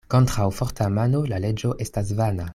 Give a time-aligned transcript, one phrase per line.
[0.13, 2.49] Kontraŭ forta mano la leĝo estas vana.